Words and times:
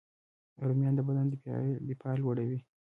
رومیان 0.67 0.93
د 0.95 0.99
بدن 1.07 1.25
دفاع 1.89 2.15
لوړوي 2.21 2.59